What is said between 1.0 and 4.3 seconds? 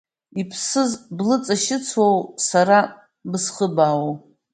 блыҵашьыцуоу, сара бысхыбаауоу?